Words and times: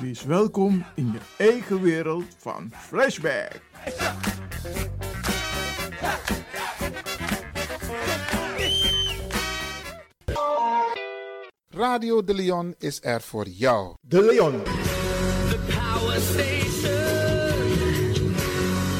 Wees 0.00 0.24
welkom 0.24 0.84
in 0.94 1.12
je 1.12 1.44
eigen 1.44 1.82
wereld 1.82 2.24
van 2.38 2.72
Flashback. 2.74 3.60
Radio 11.70 12.24
De 12.24 12.34
Leon 12.34 12.74
is 12.78 12.98
er 13.02 13.20
voor 13.20 13.48
jou. 13.48 13.94
De 14.00 14.22
Leon. 14.22 14.62
The 14.62 15.58
Power 15.66 16.20
Station. 16.20 16.84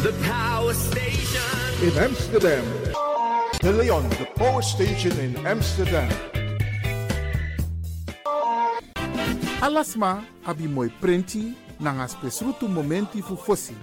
The 0.03 0.15
Power 0.27 0.75
Station. 0.75 1.89
In 1.89 2.09
Amsterdam. 2.09 2.65
De 3.59 3.73
Leon, 3.73 4.09
the 4.09 4.29
power 4.35 4.63
station 4.63 5.19
in 5.19 5.47
Amsterdam. 5.47 6.38
Alasma 9.61 10.23
abi 10.45 10.69
moi 10.69 10.89
prenti 11.01 11.53
nanga 11.81 12.07
spesrutu 12.07 12.69
momenti 12.69 13.21
fu 13.21 13.37
fosi. 13.37 13.75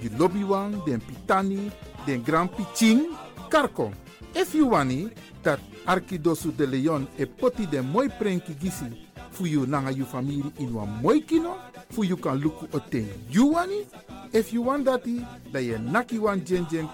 Di 0.00 0.10
lobby 0.16 0.42
wan, 0.42 0.82
den 0.84 1.00
pitani, 1.00 1.70
den 2.04 2.22
grand 2.22 2.50
piching, 2.50 3.06
karko. 3.48 3.92
If 4.34 4.54
you 4.54 4.68
wani, 4.70 5.10
dat 5.42 5.60
Arkidosu 5.86 6.50
de 6.50 6.66
Leon 6.66 7.06
e 7.16 7.26
poti 7.26 7.66
den 7.66 7.86
moi 7.86 8.08
prenki 8.08 8.54
gisi 8.54 9.06
fu 9.30 9.46
you 9.46 9.64
nanga 9.66 9.92
you 9.92 10.04
family 10.04 10.52
in 10.58 10.74
wan 10.74 10.88
moi 11.00 11.20
kino, 11.20 11.56
fu 11.90 12.02
you 12.02 12.16
kan 12.16 12.40
luku 12.40 12.66
o 12.74 12.80
ten 12.90 13.06
you 13.30 13.52
wani. 13.52 13.86
If 14.32 14.52
you 14.52 14.62
want 14.62 14.86
dati, 14.86 15.24
da 15.52 15.60
ye 15.60 15.78
naki 15.78 16.18
wan 16.18 16.44
jen 16.44 16.66
jen 16.68 16.88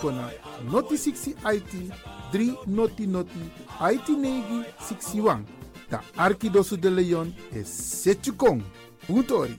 kona 0.00 0.30
noti 0.70 0.96
60 0.96 1.34
IT 1.54 1.92
3 2.32 2.56
noti 2.66 3.06
noti 3.06 3.50
IT 3.92 4.08
negi 4.08 4.64
61. 4.80 5.44
Da 5.90 6.00
Arkidosu 6.16 6.76
de 6.76 6.90
Leon 6.90 7.34
e 7.52 7.64
Setchukong. 7.64 8.62
Puntori. 9.06 9.58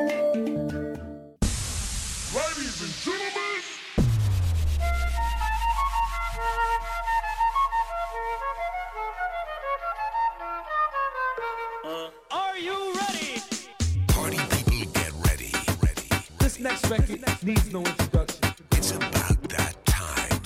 Needs 17.43 17.73
no 17.73 17.79
introduction. 17.79 18.53
It's 18.73 18.91
about 18.91 19.41
that 19.49 19.75
time. 19.85 20.41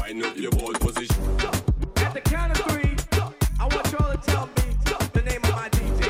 Wind 0.00 0.24
up 0.24 0.36
your 0.36 0.50
ball 0.52 0.72
position. 0.74 1.16
At 1.96 2.12
the 2.12 2.20
count 2.20 2.58
of 2.58 2.66
three, 2.66 2.94
I 3.58 3.64
want 3.64 3.92
y'all 3.92 4.12
to 4.12 4.18
tell 4.18 4.46
me 4.46 4.76
the 5.14 5.22
name 5.22 5.42
of 5.44 5.52
my 5.52 5.68
DJ. 5.70 6.06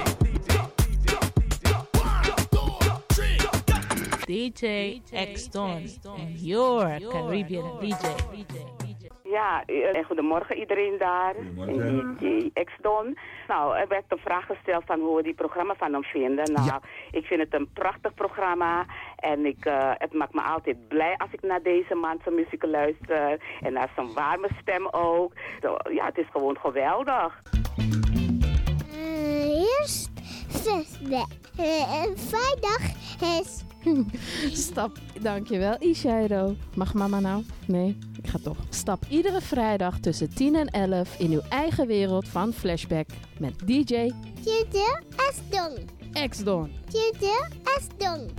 DJ 4.26 5.02
X 5.12 5.46
Don 5.46 5.88
and 6.18 6.36
your 6.38 6.98
Caribbean 6.98 7.64
DJ. 7.80 8.85
Ja, 9.30 9.64
eh, 9.64 10.04
goedemorgen 10.04 10.56
iedereen 10.56 10.98
daar. 10.98 11.34
In 11.66 12.16
DJ 12.18 12.62
X-Don. 12.64 13.18
Nou, 13.48 13.76
er 13.76 13.88
werd 13.88 14.04
een 14.08 14.18
vraag 14.18 14.46
gesteld 14.46 14.84
van 14.86 15.00
hoe 15.00 15.16
we 15.16 15.22
die 15.22 15.34
programma 15.34 15.74
van 15.74 15.92
hem 15.92 16.02
vinden. 16.02 16.52
Nou, 16.52 16.80
ik 17.10 17.24
vind 17.24 17.40
het 17.40 17.54
een 17.54 17.68
prachtig 17.72 18.14
programma. 18.14 18.84
En 19.16 19.46
ik, 19.46 19.64
eh, 19.64 19.90
het 19.94 20.12
maakt 20.12 20.34
me 20.34 20.42
altijd 20.42 20.88
blij 20.88 21.14
als 21.16 21.32
ik 21.32 21.42
naar 21.42 21.62
deze 21.62 21.94
man 21.94 22.18
zijn 22.22 22.34
muziek 22.34 22.64
luister. 22.64 23.40
En 23.60 23.72
naar 23.72 23.90
zijn 23.94 24.12
warme 24.14 24.48
stem 24.60 24.88
ook. 24.90 25.32
Zo, 25.62 25.76
ja, 25.90 26.04
het 26.04 26.18
is 26.18 26.28
gewoon 26.32 26.58
geweldig. 26.58 27.42
Eerst 29.80 30.15
flashback. 30.60 31.28
En 31.56 32.14
vrijdag 32.18 32.80
is... 33.40 33.64
Stap, 34.66 34.98
dankjewel 35.20 35.76
Ishairo. 35.78 36.56
Mag 36.74 36.94
mama 36.94 37.20
nou? 37.20 37.44
Nee, 37.66 37.98
ik 38.22 38.28
ga 38.28 38.38
toch. 38.42 38.56
Stap 38.70 39.04
iedere 39.08 39.40
vrijdag 39.40 39.98
tussen 40.00 40.34
10 40.34 40.54
en 40.54 40.66
11 40.66 41.18
in 41.18 41.30
uw 41.30 41.42
eigen 41.48 41.86
wereld 41.86 42.28
van 42.28 42.52
Flashback 42.52 43.08
met 43.38 43.58
DJ 43.64 44.12
Tjede 44.42 45.02
Esdong. 45.28 45.78
X-Don. 46.28 46.70
Tjede 46.88 47.48
Esdong. 47.78 48.30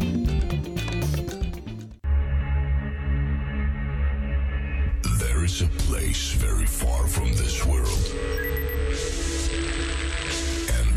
There 5.19 5.43
is 5.43 5.61
a 5.61 5.69
place 5.89 6.37
very 6.37 6.67
far 6.67 7.07
from 7.07 7.31
this 7.31 7.63
world. 7.63 8.13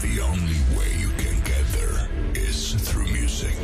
The 0.00 0.20
only 0.22 0.56
way 0.76 0.90
you 0.98 1.08
can 1.18 1.38
get 1.44 1.64
there 1.72 2.08
is 2.34 2.72
through 2.74 3.06
music. 3.06 3.54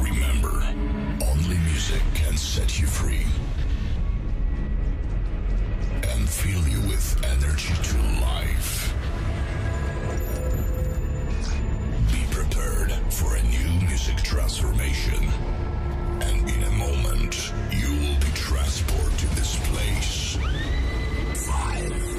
Remember, 0.00 0.62
only 1.22 1.58
music 1.58 2.02
can 2.14 2.36
set 2.36 2.80
you 2.80 2.86
free 2.86 3.26
and 6.08 6.28
fill 6.28 6.66
you 6.66 6.80
with 6.88 7.22
energy 7.24 7.74
to 7.82 7.98
life. 8.22 8.94
Be 12.10 12.24
prepared 12.30 12.92
for 13.12 13.36
a 13.36 13.42
new 13.42 13.86
music 13.86 14.16
transformation. 14.16 15.28
And 16.22 16.48
in 16.48 16.62
a 16.64 16.70
moment, 16.70 17.52
you 17.70 17.90
will 17.90 18.18
be 18.20 18.32
transported 18.34 19.18
to 19.18 19.26
this 19.36 19.56
place. 19.68 20.38
Five, 21.34 22.11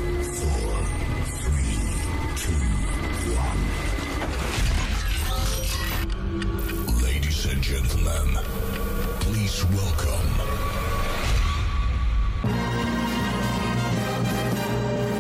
Ladies 7.44 7.56
and 7.56 7.64
gentlemen, 7.64 8.38
please 9.20 9.66
welcome. 9.66 10.30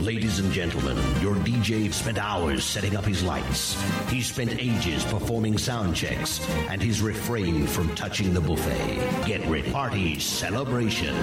Ladies 0.05 0.39
and 0.39 0.49
gentlemen, 0.53 0.95
your 1.21 1.35
DJ 1.35 1.91
spent 1.91 2.17
hours 2.17 2.63
setting 2.63 2.95
up 2.95 3.03
his 3.03 3.23
lights. 3.23 3.75
He 4.09 4.21
spent 4.21 4.57
ages 4.57 5.03
performing 5.03 5.57
sound 5.57 5.97
checks, 5.97 6.39
and 6.69 6.81
he's 6.81 7.01
refrained 7.01 7.69
from 7.69 7.93
touching 7.93 8.33
the 8.33 8.39
buffet. 8.39 9.25
Get 9.25 9.45
ready. 9.47 9.69
Party 9.71 10.17
celebration. 10.17 11.13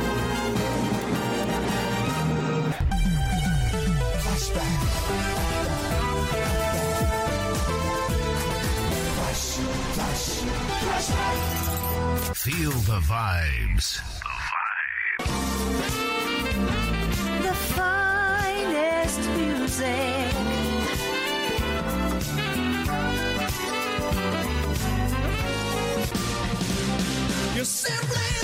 Feel 12.42 12.70
the 12.70 13.00
vibes. 13.00 14.00
The 17.42 17.54
finest 17.76 19.28
music. 19.36 20.32
You're 27.54 27.64
simply 27.66 28.39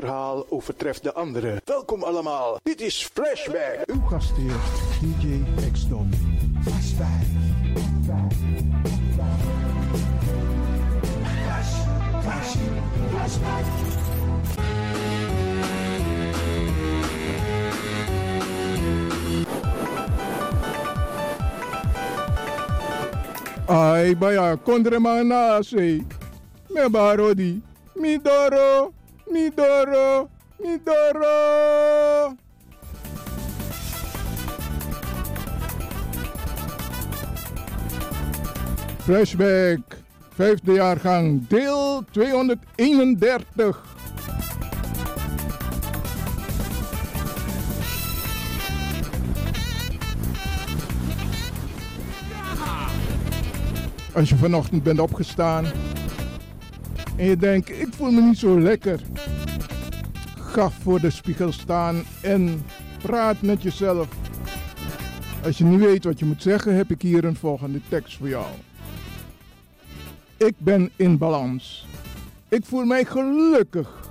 verhaal 0.00 0.46
overtreft 0.48 1.02
de 1.02 1.12
andere? 1.12 1.60
Welkom 1.64 2.02
allemaal. 2.02 2.58
Dit 2.62 2.80
is 2.80 3.08
Flashback. 3.12 3.82
Uw 3.86 4.00
gastheer, 4.00 4.56
DJ 5.00 5.42
X-Don. 5.72 6.12
Flashback. 6.62 7.24
Ay, 23.66 24.16
baya, 24.16 24.56
kondre 24.56 24.98
mana 24.98 25.62
say. 25.62 26.06
Me 26.68 26.90
barodi. 26.90 27.62
Mi 27.94 28.18
doro, 28.22 28.92
mi 29.30 29.50
doro, 29.50 30.28
mi 30.58 30.78
doro. 30.84 32.36
Flashback. 38.98 40.04
vijfde 40.36 40.72
jaargang, 40.72 41.48
deel 41.48 42.04
231. 42.10 43.84
Als 54.12 54.28
je 54.28 54.36
vanochtend 54.36 54.82
bent 54.82 55.00
opgestaan 55.00 55.66
en 57.16 57.26
je 57.26 57.36
denkt, 57.36 57.70
ik 57.70 57.88
voel 57.90 58.10
me 58.10 58.20
niet 58.20 58.38
zo 58.38 58.60
lekker. 58.60 59.00
Ga 60.38 60.70
voor 60.70 61.00
de 61.00 61.10
spiegel 61.10 61.52
staan 61.52 62.02
en 62.22 62.64
praat 63.02 63.42
met 63.42 63.62
jezelf. 63.62 64.08
Als 65.44 65.58
je 65.58 65.64
niet 65.64 65.80
weet 65.80 66.04
wat 66.04 66.18
je 66.18 66.24
moet 66.24 66.42
zeggen, 66.42 66.74
heb 66.74 66.90
ik 66.90 67.02
hier 67.02 67.24
een 67.24 67.36
volgende 67.36 67.80
tekst 67.88 68.16
voor 68.16 68.28
jou. 68.28 68.46
Ik 70.36 70.54
ben 70.58 70.90
in 70.96 71.18
balans. 71.18 71.86
Ik 72.48 72.64
voel 72.64 72.84
mij 72.84 73.04
gelukkig. 73.04 74.10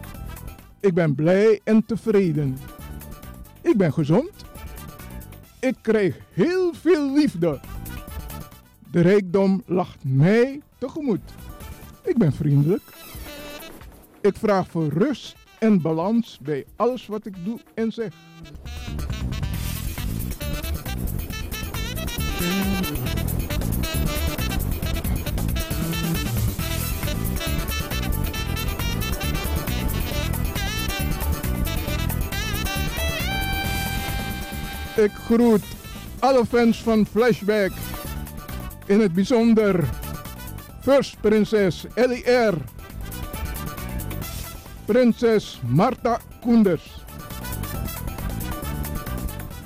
Ik 0.80 0.94
ben 0.94 1.16
blij 1.16 1.60
en 1.64 1.86
tevreden. 1.86 2.58
Ik 3.62 3.78
ben 3.78 3.94
gezond. 3.94 4.32
Ik 5.60 5.76
krijg 5.82 6.18
heel 6.34 6.74
veel 6.74 7.14
liefde. 7.14 7.60
De 8.92 9.02
rijkdom 9.02 9.64
lacht 9.66 9.98
mij 10.02 10.62
tegemoet. 10.78 11.32
Ik 12.06 12.18
ben 12.18 12.34
vriendelijk. 12.34 12.84
Ik 14.22 14.36
vraag 14.36 14.68
voor 14.68 14.88
rust 14.88 15.36
en 15.60 15.82
balans 15.82 16.40
bij 16.42 16.66
alles 16.76 17.08
wat 17.08 17.26
ik 17.26 17.34
doe 17.44 17.60
en 17.74 17.92
zeg. 17.92 18.14
Ik 34.96 35.12
groet 35.12 35.64
alle 36.20 36.46
fans 36.46 36.84
van 36.84 37.06
Flashback. 37.06 37.72
In 38.86 39.00
het 39.00 39.14
bijzonder 39.14 39.90
Prinses 40.86 41.88
Ellie 41.96 42.24
R. 42.28 42.56
Prinses 44.86 45.60
Marta 45.64 46.20
Koenders. 46.44 47.02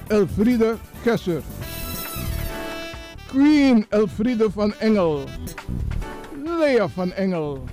Elfriede 0.08 0.78
Gesser. 1.04 1.42
Queen 3.28 3.86
Elfriede 3.90 4.50
van 4.52 4.74
Engel. 4.80 5.26
Lea 6.44 6.88
van 6.88 7.12
Engel. 7.14 7.64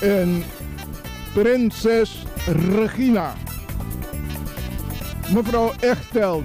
En 0.00 0.44
prinses 1.34 2.24
Regina. 2.46 3.34
Mevrouw 5.30 5.72
Echteld. 5.80 6.44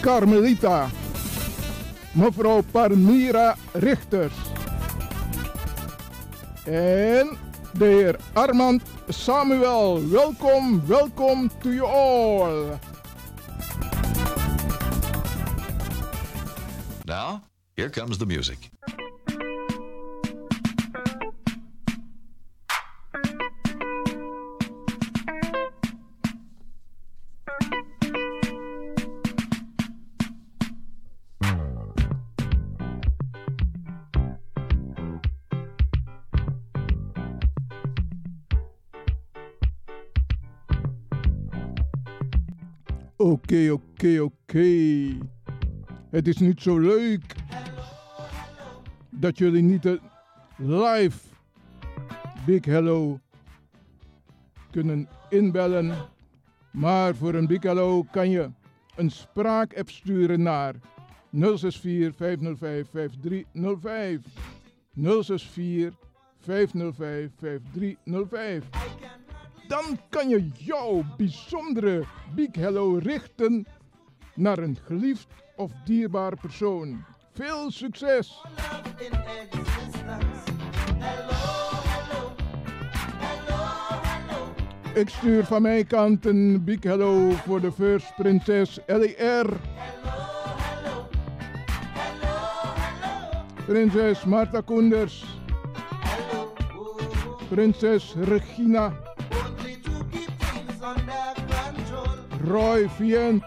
Carmelita. 0.00 0.88
Mevrouw 2.12 2.62
Parmira 2.70 3.56
Richters. 3.72 4.34
En 6.64 7.38
de 7.72 7.84
heer 7.84 8.16
Armand 8.32 8.82
Samuel. 9.08 10.08
Welkom, 10.08 10.86
welkom 10.86 11.50
to 11.60 11.70
you 11.70 11.86
all. 11.86 12.78
Now, 17.04 17.42
here 17.74 17.90
comes 17.90 18.16
the 18.16 18.26
music. 18.26 18.70
Oké, 43.28 43.70
oké, 43.70 44.20
oké. 44.20 44.68
Het 46.10 46.28
is 46.28 46.38
niet 46.38 46.62
zo 46.62 46.78
leuk 46.78 47.34
dat 49.10 49.38
jullie 49.38 49.62
niet 49.62 49.98
live 50.56 51.18
Big 52.46 52.64
Hello 52.64 53.20
kunnen 54.70 55.08
inbellen. 55.28 55.94
Maar 56.70 57.14
voor 57.14 57.34
een 57.34 57.46
Big 57.46 57.62
Hello 57.62 58.02
kan 58.10 58.30
je 58.30 58.50
een 58.96 59.10
spraakapp 59.10 59.90
sturen 59.90 60.42
naar 60.42 60.74
064 61.30 62.16
505 62.16 62.88
5305. 62.90 64.20
064 64.94 65.98
505 66.38 67.30
5305 67.38 69.17
dan 69.68 69.98
kan 70.08 70.28
je 70.28 70.50
jouw 70.54 71.04
bijzondere 71.16 72.04
Big 72.34 72.54
Hello 72.54 72.98
richten 73.02 73.66
naar 74.34 74.58
een 74.58 74.78
geliefd 74.84 75.26
of 75.56 75.72
dierbaar 75.84 76.36
persoon. 76.40 77.04
Veel 77.32 77.70
succes! 77.70 78.44
Ik 84.94 85.08
stuur 85.08 85.44
van 85.44 85.62
mijn 85.62 85.86
kant 85.86 86.26
een 86.26 86.64
Big 86.64 86.82
Hello 86.82 87.30
voor 87.30 87.60
de 87.60 87.72
First 87.72 88.14
Prinses 88.16 88.78
LER. 88.86 89.46
Prinses 93.66 94.24
Marta 94.24 94.60
Koenders. 94.60 95.24
Prinses 97.48 98.14
Regina. 98.14 99.07
Roy 102.44 102.88
Vient. 102.88 103.44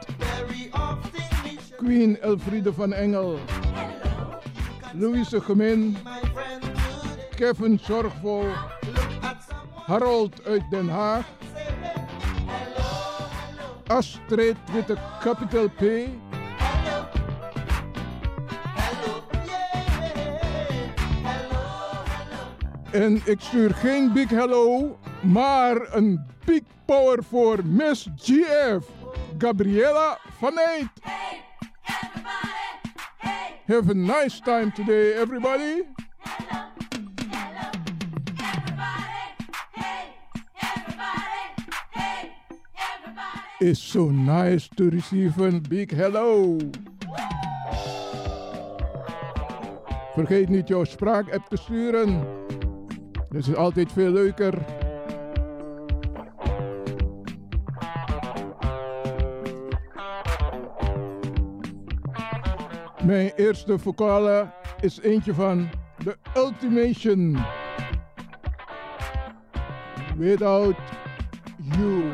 Queen 1.78 2.22
Elfriede 2.22 2.74
van 2.74 2.94
Engel. 2.94 3.40
Louise 4.94 5.42
Gemin. 5.42 5.98
Kevin 7.36 7.80
Zorgvol. 7.80 8.46
Harold 9.86 10.46
uit 10.46 10.64
Den 10.70 10.90
Haag. 10.90 11.26
Astrid 13.88 14.58
met 14.74 14.88
de 14.88 14.98
capital 15.20 15.70
P. 15.70 15.82
En 22.92 23.22
ik 23.26 23.40
stuur 23.40 23.74
geen 23.74 24.14
big 24.14 24.30
hello, 24.30 24.98
maar 25.22 25.96
een 25.96 26.26
big 26.46 26.62
power 26.92 27.24
voor 27.24 27.66
Miss 27.66 28.08
GF, 28.16 28.86
Gabriela 29.38 30.18
van 30.40 30.58
Eyck. 30.58 30.90
Have 33.68 33.90
a 33.90 33.94
nice 33.94 34.42
time 34.42 34.72
today, 34.72 35.14
everybody. 35.14 35.84
It's 43.60 43.92
so 43.92 44.10
nice 44.10 44.70
to 44.76 44.90
receive 44.90 45.40
a 45.40 45.60
big 45.70 45.92
hello. 45.92 46.58
Vergeet 50.14 50.50
niet 50.50 50.68
jouw 50.68 50.84
spraakapp 50.84 51.48
te 51.50 51.58
sturen. 51.58 52.28
Dat 53.30 53.48
is 53.48 53.56
altijd 53.56 53.92
veel 53.92 54.12
leuker. 54.12 54.81
Mijn 63.04 63.32
eerste 63.36 63.80
vocale 63.80 64.50
is 64.80 65.00
eentje 65.00 65.34
van 65.34 65.70
The 66.04 66.18
Ultimation. 66.36 67.38
Without 70.18 70.76
You. 71.58 72.10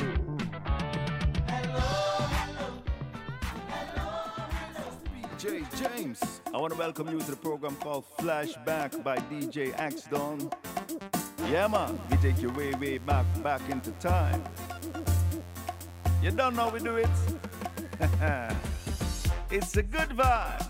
DJ 5.38 5.63
James. 5.82 6.20
I 6.53 6.58
want 6.58 6.72
to 6.72 6.77
welcome 6.77 7.10
you 7.10 7.20
to 7.20 7.32
the 7.32 7.38
program 7.38 7.75
called 7.75 8.06
Flashback 8.17 9.03
by 9.03 9.17
DJ 9.29 9.74
Axdon. 9.75 10.51
Yeah, 11.51 11.67
man, 11.67 12.00
we 12.10 12.17
take 12.17 12.41
you 12.41 12.53
way, 12.53 12.74
way 12.79 13.00
back, 13.00 13.25
back 13.44 13.62
into 13.70 13.91
time. 14.00 14.41
You 16.22 16.32
don't 16.32 16.56
know 16.56 16.70
we 16.70 16.79
do 16.79 16.96
it? 16.96 17.10
it's 19.51 19.75
a 19.77 19.84
good 19.84 20.10
vibe. 20.10 20.66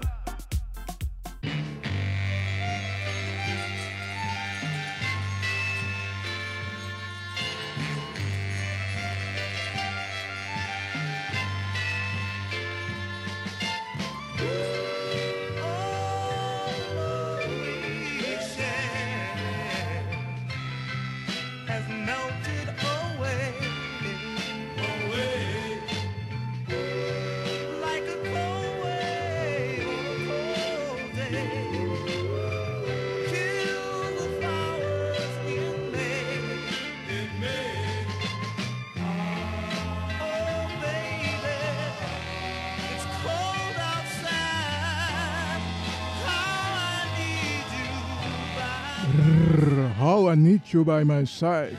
You 50.77 50.85
by 50.85 51.03
my 51.03 51.25
side. 51.25 51.75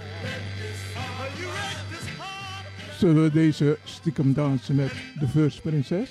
Zullen 2.97 3.23
we 3.23 3.31
deze 3.31 3.78
stiekem 3.85 4.33
dansen 4.33 4.75
met 4.75 4.93
de 5.21 5.28
First 5.28 5.62
Prinses? 5.62 6.11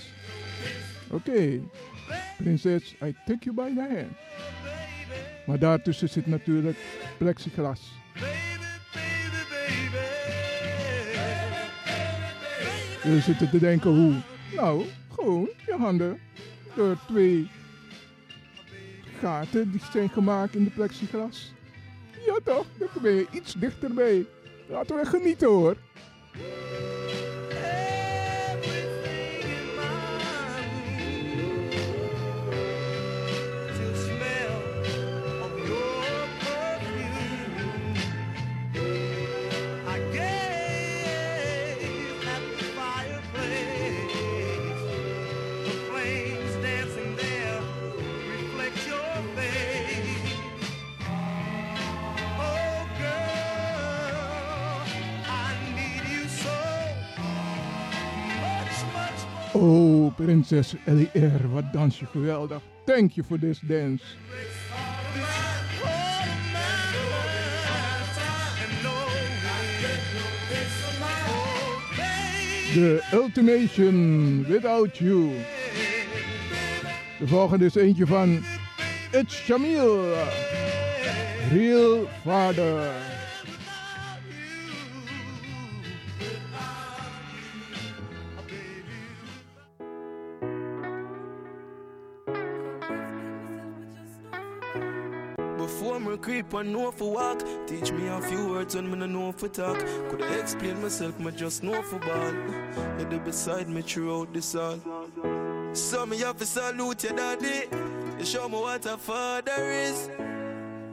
Oké, 1.08 1.60
prinses, 2.38 2.96
I 3.03 3.15
take 3.25 3.38
you 3.39 3.56
by 3.56 3.74
the 3.74 3.88
hand. 3.96 4.12
Maar 5.46 5.60
daartussen 5.60 6.10
zit 6.10 6.27
natuurlijk 6.27 6.77
plexiglas. 7.17 7.82
We 13.03 13.20
zitten 13.22 13.50
te 13.50 13.60
denken 13.60 13.89
hoe? 13.89 14.15
Nou, 14.56 14.86
gewoon 15.15 15.50
je 15.65 15.75
handen 15.77 16.20
door 16.75 16.98
twee 17.08 17.50
gaten 19.20 19.72
die 19.72 19.82
zijn 19.91 20.10
gemaakt 20.10 20.56
in 20.56 20.63
de 20.63 20.70
plexiglas. 20.70 21.56
Ja 22.27 22.38
toch, 22.43 22.65
dan 22.77 23.01
ben 23.01 23.13
je 23.13 23.27
iets 23.31 23.53
dichterbij. 23.53 24.25
Laten 24.69 24.96
we 24.96 25.05
genieten 25.05 25.48
hoor. 25.48 25.75
Prinses 60.17 60.75
L.R., 60.86 61.49
wat 61.51 61.73
dans 61.73 61.99
je 61.99 62.06
geweldig. 62.06 62.62
Thank 62.86 63.12
you 63.12 63.25
for 63.27 63.39
this 63.39 63.60
dance. 63.60 64.03
The 72.73 73.01
Ultimation 73.13 74.45
Without 74.47 74.97
You. 74.97 75.32
De 77.19 77.27
volgende 77.27 77.65
is 77.65 77.75
eentje 77.75 78.06
van 78.06 78.43
It's 79.12 79.36
Shamil. 79.36 80.03
Real 81.51 82.08
Father. 82.23 83.07
Creep 96.49 96.62
and 96.62 96.73
know 96.73 96.91
for 96.91 97.12
walk. 97.12 97.43
Teach 97.67 97.91
me 97.91 98.07
a 98.07 98.21
few 98.21 98.49
words 98.49 98.75
when 98.75 98.89
me 98.89 98.97
no 98.97 99.05
know 99.05 99.31
for 99.33 99.49
talk. 99.49 99.77
Could 100.10 100.21
I 100.21 100.36
explain 100.36 100.81
myself, 100.81 101.19
me 101.19 101.31
just 101.31 101.62
know 101.63 101.81
for 101.81 101.99
ball. 101.99 102.33
You 102.99 103.05
there 103.10 103.19
beside 103.19 103.67
me 103.67 103.81
throughout 103.81 104.33
this 104.33 104.55
all. 104.55 104.79
So 105.73 106.05
me 106.05 106.19
have 106.19 106.38
to 106.38 106.45
salute 106.45 107.03
your 107.03 107.13
daddy. 107.13 107.67
You 108.17 108.25
show 108.25 108.47
me 108.47 108.55
what 108.55 108.86
a 108.86 108.97
father 108.97 109.71
is. 109.71 110.10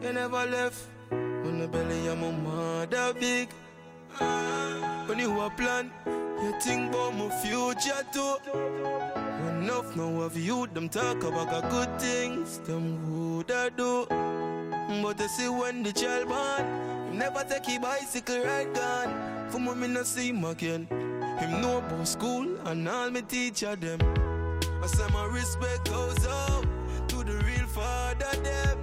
You 0.03 0.13
never 0.13 0.45
left. 0.47 0.89
When 1.11 1.61
the 1.61 1.69
belly 1.69 2.07
of 2.09 2.19
my 2.19 2.31
mother 2.33 3.15
big. 3.15 3.49
When 5.07 5.19
you 5.19 5.41
a 5.41 5.51
plan 5.51 5.91
You 6.07 6.55
think 6.61 6.95
about 6.95 7.15
my 7.15 7.29
future 7.43 8.03
too. 8.13 8.37
Enough 9.49 9.97
now 9.97 10.23
of 10.23 10.37
you 10.37 10.67
Them 10.73 10.89
talk 10.89 11.23
about 11.23 11.51
the 11.51 11.69
good 11.69 12.01
things 12.01 12.59
Them 12.59 13.37
would 13.37 13.51
I 13.51 13.69
do 13.71 14.07
but 15.05 15.21
you 15.21 15.29
see 15.29 15.49
when 15.51 15.83
the 15.83 15.93
child 15.93 16.29
born, 16.29 16.65
him 17.09 17.19
never 17.19 17.45
take 17.45 17.67
his 17.67 17.79
bicycle 17.79 18.43
ride 18.43 18.73
gone. 18.73 19.51
For 19.51 19.59
me 19.61 19.87
no 19.87 20.03
see 20.03 20.29
him 20.31 20.43
again. 20.47 20.87
Him 21.41 21.61
know 21.61 21.77
about 21.77 22.09
school 22.09 22.47
and 22.65 22.89
all 22.89 23.11
me 23.11 23.21
teacher 23.21 23.77
them. 23.77 24.01
I 24.83 24.87
say 24.87 25.07
my 25.13 25.27
respect 25.27 25.91
goes 25.91 26.27
out 26.27 26.65
to 27.09 27.17
the 27.17 27.37
real 27.45 27.67
father 27.67 28.35
them. 28.43 28.79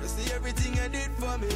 You 0.00 0.06
see 0.06 0.32
everything 0.32 0.78
I 0.78 0.86
did 0.86 1.10
for 1.18 1.36
me. 1.38 1.50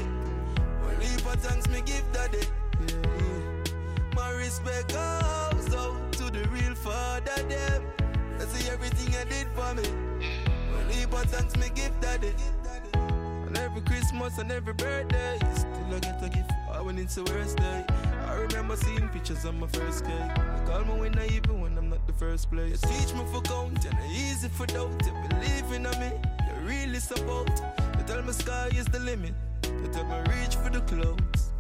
Heap 1.01 1.25
of 1.25 1.39
thanks 1.41 1.69
me 1.69 1.81
give. 1.87 2.03
Yeah, 2.13 2.27
yeah. 2.35 4.17
My 4.17 4.33
respect 4.33 4.89
goes 4.89 5.73
out 5.77 6.13
to 6.15 6.25
the 6.25 6.45
real 6.49 6.75
father 6.75 7.41
them. 7.45 7.83
You 8.41 8.47
see 8.47 8.69
everything 8.69 9.15
I 9.15 9.25
did 9.31 9.47
for 9.55 9.75
me. 9.75 9.85
Heap 10.91 11.13
of 11.13 11.25
thanks 11.27 11.57
me 11.57 11.69
give 11.73 11.93
daddy. 12.01 12.35
Every 13.59 13.81
Christmas 13.83 14.39
and 14.39 14.53
every 14.53 14.73
birthday, 14.73 15.39
still 15.55 15.95
I 15.95 15.99
get 15.99 16.23
a 16.23 16.29
gift 16.29 16.53
I 16.73 16.81
it's 16.93 17.17
the 17.17 17.25
worst 17.25 17.57
day. 17.57 17.85
I 18.29 18.35
remember 18.35 18.77
seeing 18.77 19.09
pictures 19.09 19.45
on 19.45 19.59
my 19.59 19.67
first 19.67 20.05
day. 20.05 20.11
They 20.29 20.71
call 20.71 20.85
me 20.85 21.01
when 21.01 21.19
I 21.19 21.27
even 21.27 21.61
when 21.61 21.77
I'm 21.77 21.91
not 21.91 22.07
the 22.07 22.13
first 22.13 22.51
place. 22.51 22.81
You 22.83 22.89
teach 22.89 23.15
me 23.15 23.25
for 23.33 23.43
count 23.43 23.85
and 23.85 23.99
it's 24.01 24.21
easy 24.21 24.49
for 24.49 24.67
doubt. 24.67 25.01
You 25.05 25.13
believe 25.29 25.73
in 25.73 25.83
me, 25.83 26.11
you 26.47 26.69
really 26.69 27.01
support. 27.01 27.51
You 27.99 28.05
tell 28.07 28.23
me 28.23 28.33
sky 28.33 28.71
is 28.75 28.87
the 28.87 29.01
limit. 29.01 29.35
You 29.65 29.89
tell 29.93 30.05
me 30.05 30.19
reach 30.33 30.55
for 30.57 30.71
the 30.71 30.81
clouds. 30.83 31.51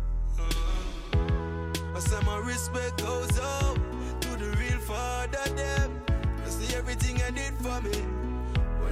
I 1.97 2.01
say 2.01 2.21
my 2.25 2.39
respect 2.39 2.99
goes 3.03 3.39
out 3.41 3.77
to 4.21 4.29
the 4.37 4.57
real 4.61 4.79
father 4.81 5.55
them. 5.57 6.01
You 6.45 6.51
see 6.51 6.77
everything 6.77 7.21
I 7.23 7.31
did 7.31 7.55
for 7.55 7.81
me. 7.83 7.91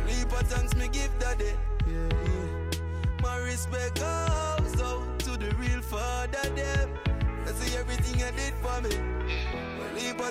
Heap 0.09 0.33
of 0.33 0.47
thanks 0.49 0.75
me 0.75 0.89
give. 0.89 1.11
Yeah, 1.21 1.35
yeah. 1.89 2.26
My 3.27 3.39
respect 3.53 3.95
goes 3.99 4.83
out 4.89 5.19
to 5.27 5.33
the 5.43 5.51
real 5.63 5.83
father 5.83 6.49
them. 6.55 6.89
I 7.47 7.53
see 7.59 7.77
everything 7.77 8.23
I 8.23 8.31
did 8.39 8.55
for 8.63 8.81
me. 8.83 8.91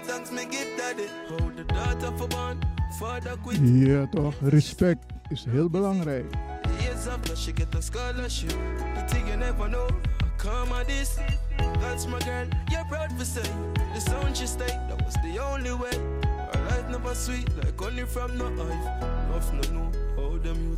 Thanks 0.07 0.31
me 0.31 0.45
give 0.45 0.77
daddy. 0.77 1.07
How 1.29 1.49
the 1.57 1.63
daughter 1.63 2.11
for 2.17 2.27
born, 2.27 2.59
father 2.99 3.37
quit. 3.43 3.59
Ja 3.59 4.05
toch, 4.11 4.33
respect 4.41 5.03
is 5.29 5.45
heel 5.51 5.69
belangrijk. 5.69 6.25
Years 6.81 7.07
after 7.07 7.35
she 7.35 7.51
get 7.53 7.75
a 7.75 7.81
scholarship, 7.81 8.53
the 8.95 9.03
thing 9.07 9.27
you 9.27 9.37
never 9.37 9.67
know. 9.69 9.87
I 10.21 10.27
come 10.37 10.71
at 10.79 10.87
this, 10.87 11.17
that's 11.79 12.05
my 12.07 12.19
girl. 12.19 12.47
You're 12.71 12.85
proud 12.89 13.11
for 13.17 13.25
say 13.25 13.49
the 13.93 13.99
sound 13.99 14.37
she. 14.37 14.47
That 14.57 15.01
was 15.05 15.15
the 15.23 15.39
only 15.39 15.73
way. 15.73 15.97
Her 16.53 16.61
life 16.69 16.89
never 16.89 17.15
sweet 17.15 17.49
like 17.57 17.79
honey 17.79 18.05
from. 18.05 18.31
Enough 18.31 19.53
no 19.53 19.61
know 19.73 19.91
how 20.15 20.37
them. 20.37 20.77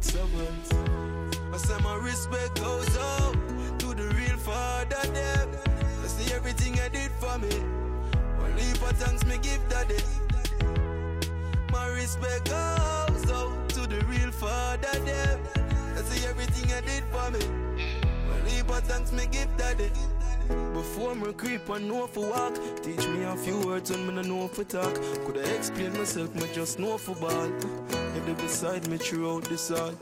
I 1.57 1.59
say 1.59 1.83
my 1.83 1.95
respect 1.95 2.61
goes 2.61 2.97
out 2.99 3.33
to 3.79 3.87
the 3.95 4.13
real 4.15 4.37
father 4.37 5.07
them. 5.11 5.49
I 6.03 6.07
see 6.07 6.31
everything 6.31 6.79
I 6.79 6.87
did 6.87 7.09
for 7.19 7.35
me. 7.39 7.49
Heap 8.61 8.79
of 8.83 8.95
thanks 8.97 9.25
me 9.25 9.39
give 9.41 9.67
daddy. 9.67 9.97
My 11.71 11.87
respect 11.87 12.45
goes 12.45 13.31
out 13.31 13.69
to 13.69 13.87
the 13.87 14.05
real 14.05 14.29
father 14.29 14.99
them. 14.99 15.39
I 15.95 16.01
see 16.03 16.27
everything 16.27 16.71
I 16.73 16.81
did 16.81 17.03
for 17.05 17.31
me. 17.31 17.39
Heap 18.51 18.69
of 18.69 18.83
thanks 18.83 19.11
me 19.11 19.25
give 19.25 19.49
daddy. 19.57 19.89
Before 20.75 21.15
me 21.15 21.33
creep 21.33 21.67
and 21.69 21.87
know 21.87 22.05
for 22.05 22.29
walk, 22.29 22.53
teach 22.83 23.07
me 23.07 23.23
a 23.23 23.35
few 23.35 23.59
words 23.65 23.89
when 23.89 24.05
me 24.05 24.13
no 24.13 24.21
know 24.21 24.47
for 24.47 24.63
talk. 24.63 24.93
Could 25.25 25.39
I 25.39 25.49
explain 25.57 25.93
myself? 25.93 26.35
Me 26.35 26.47
just 26.53 26.77
know 26.77 26.99
for 26.99 27.15
ball. 27.15 27.47
You 27.47 28.21
there 28.27 28.35
beside 28.35 28.87
me 28.89 28.97
throughout 28.97 29.45
this 29.45 29.71
all. 29.71 29.95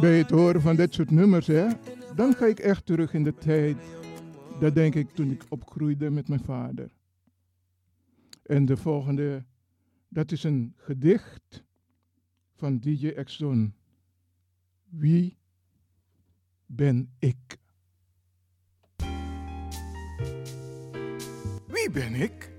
Bij 0.00 0.18
het 0.18 0.30
horen 0.30 0.60
van 0.60 0.76
dit 0.76 0.94
soort 0.94 1.10
nummers, 1.10 1.46
hè, 1.46 1.66
dan 2.14 2.34
ga 2.34 2.46
ik 2.46 2.58
echt 2.58 2.86
terug 2.86 3.14
in 3.14 3.24
de 3.24 3.34
tijd. 3.34 3.76
Dat 4.60 4.74
denk 4.74 4.94
ik 4.94 5.10
toen 5.10 5.30
ik 5.30 5.42
opgroeide 5.48 6.10
met 6.10 6.28
mijn 6.28 6.44
vader. 6.44 6.90
En 8.42 8.64
de 8.64 8.76
volgende, 8.76 9.44
dat 10.08 10.32
is 10.32 10.44
een 10.44 10.74
gedicht 10.76 11.64
van 12.56 12.78
DJ 12.78 13.08
Exxon. 13.08 13.74
Wie 14.88 15.36
ben 16.66 17.14
ik? 17.18 17.58
Wie 21.66 21.90
ben 21.92 22.14
ik? 22.14 22.52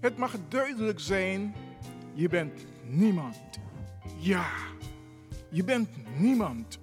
Het 0.00 0.16
mag 0.16 0.36
duidelijk 0.48 1.00
zijn, 1.00 1.54
je 2.14 2.28
bent 2.28 2.66
niemand. 2.88 3.36
Ja, 4.18 4.46
je 5.48 5.64
bent 5.64 5.88
niemand. 6.18 6.78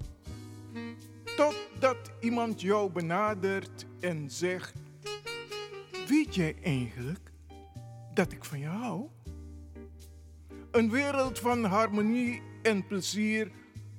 Totdat 1.36 2.12
iemand 2.20 2.62
jou 2.62 2.92
benadert 2.92 3.86
en 4.00 4.30
zegt: 4.30 4.74
Weet 6.08 6.36
jij 6.36 6.56
eigenlijk 6.64 7.32
dat 8.14 8.32
ik 8.32 8.46
van 8.46 8.60
je 8.60 8.68
hou? 8.68 9.08
Een 10.72 10.90
wereld 10.90 11.40
van 11.40 11.64
harmonie 11.64 12.42
en 12.62 12.88
plezier 12.88 13.52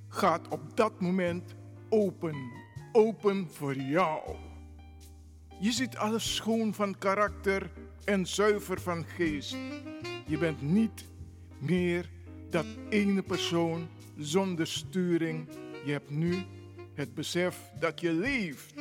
gaat 0.08 0.48
op 0.48 0.76
dat 0.76 1.00
moment 1.00 1.54
open. 1.88 2.36
Open 2.92 3.48
voor 3.50 3.74
jou. 3.74 4.36
Je 5.60 5.72
ziet 5.72 5.96
alles 5.96 6.34
schoon 6.34 6.74
van 6.74 6.98
karakter 6.98 7.70
en 8.04 8.26
zuiver 8.26 8.80
van 8.80 9.04
geest. 9.04 9.56
Je 10.26 10.38
bent 10.38 10.62
niet 10.62 11.04
meer 11.58 12.08
dat 12.50 12.66
ene 12.88 13.22
persoon 13.22 13.88
zonder 14.18 14.66
sturing. 14.66 15.48
Je 15.84 15.92
hebt 15.92 16.10
nu 16.10 16.34
het 16.94 17.14
besef 17.14 17.70
dat 17.80 18.00
je 18.00 18.12
leeft. 18.12 18.74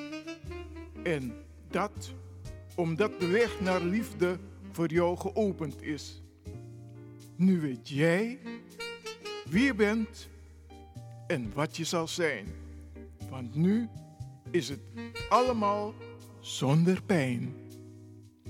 En 1.04 1.34
dat 1.70 2.14
omdat 2.76 3.20
de 3.20 3.28
weg 3.28 3.62
naar 3.62 3.82
liefde 3.82 4.38
voor 4.72 4.92
jou 4.92 5.18
geopend 5.18 5.82
is. 5.82 6.22
Nu 7.36 7.60
weet 7.60 7.90
jij 7.90 8.40
wie 9.50 9.64
je 9.64 9.74
bent 9.74 10.30
en 11.28 11.52
wat 11.54 11.78
je 11.78 11.84
zal 11.84 12.08
zijn. 12.08 12.46
Want 13.30 13.56
nu 13.56 13.88
is 14.52 14.70
het 14.70 14.80
allemaal 15.30 15.94
zonder 16.40 17.02
pijn. 17.02 17.54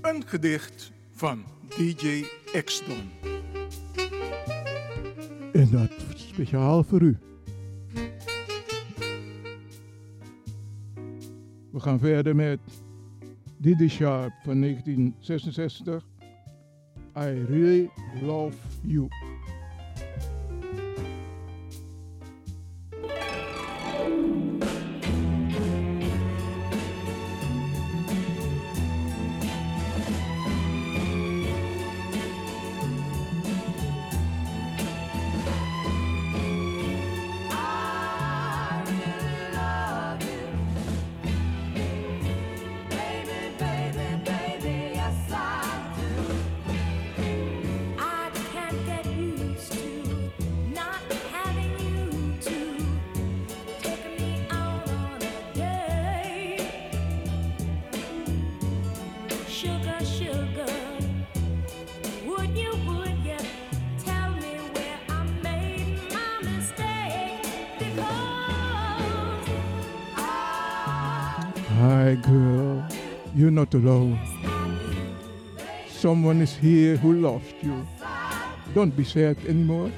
Een 0.00 0.26
gedicht 0.26 0.92
van 1.10 1.44
DJ 1.76 2.24
Exton. 2.52 3.10
En 5.56 5.70
dat 5.70 5.90
speciaal 6.14 6.82
voor 6.82 7.02
u. 7.02 7.16
We 11.70 11.80
gaan 11.80 11.98
verder 11.98 12.36
met 12.36 12.58
Didi 13.58 13.88
Sharp 13.88 14.32
van 14.44 14.60
1966. 14.60 16.04
I 17.16 17.44
really 17.48 17.90
love 18.22 18.56
you. 18.80 19.08
Not 73.66 73.82
alone. 73.82 74.18
Someone 75.88 76.40
is 76.40 76.54
here 76.56 76.96
who 76.96 77.14
loves 77.14 77.52
you. 77.62 77.86
Don't 78.74 78.96
be 78.96 79.04
sad 79.04 79.36
anymore. 79.46 79.90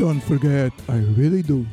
Don't 0.00 0.22
forget, 0.22 0.72
I 0.88 0.96
really 1.14 1.42
do. 1.42 1.66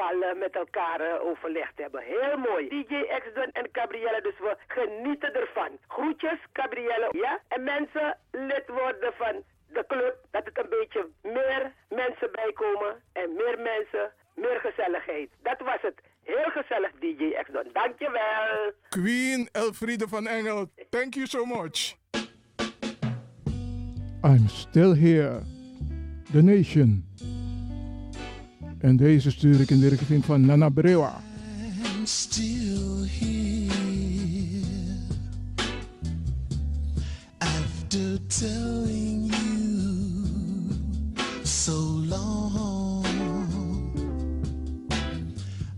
Geval 0.00 0.22
eh, 0.22 0.38
met 0.38 0.54
elkaar 0.54 1.00
eh, 1.00 1.24
overlegd 1.24 1.72
hebben. 1.74 2.02
Heel 2.02 2.36
mooi. 2.36 2.68
DJ 2.68 2.94
X-Don 3.22 3.50
en 3.52 3.68
Gabrielle, 3.72 4.20
dus 4.22 4.38
we 4.38 4.56
genieten 4.66 5.34
ervan. 5.34 5.70
Groetjes, 5.88 6.38
Gabrielle. 6.52 7.08
Ja? 7.10 7.40
En 7.48 7.64
mensen, 7.64 8.18
lid 8.30 8.66
worden 8.66 9.12
van 9.16 9.42
de 9.66 9.84
club, 9.88 10.16
dat 10.30 10.44
het 10.44 10.58
een 10.58 10.70
beetje 10.78 11.06
meer 11.22 11.72
mensen 11.88 12.28
bijkomen 12.32 13.02
en 13.12 13.32
meer 13.32 13.58
mensen, 13.58 14.12
meer 14.34 14.60
gezelligheid. 14.60 15.30
Dat 15.42 15.60
was 15.60 15.80
het. 15.80 16.00
Heel 16.22 16.50
gezellig, 16.50 16.90
DJ 17.00 17.42
X-Don. 17.42 17.70
Dankjewel. 17.72 18.72
Queen 18.88 19.48
Elfriede 19.52 20.08
van 20.08 20.26
Engel, 20.26 20.70
thank 20.90 21.14
you 21.14 21.26
so 21.26 21.44
much. 21.44 21.94
I'm 24.22 24.48
still 24.48 24.94
here. 24.94 25.42
The 26.32 26.42
Nation. 26.42 27.09
En 28.80 28.96
deze 28.96 29.30
stuur 29.30 29.60
ik 29.60 29.70
in 29.70 29.80
de 29.80 29.88
richting 29.88 30.24
van 30.24 30.46
Nana 30.46 30.68
Brewa. 30.68 31.20
Still 32.04 33.06
here 33.18 33.72
after 37.38 38.18
telling 38.26 39.26
you 39.26 39.40
so 41.42 41.72
long. 42.08 43.04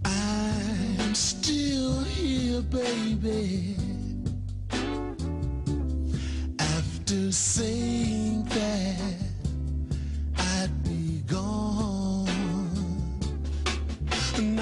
I'm 0.05 1.15
still 1.15 2.05
here, 2.05 2.63
baby. 2.63 3.77
After 6.59 7.33
saying 7.33 8.45
that 8.45 9.22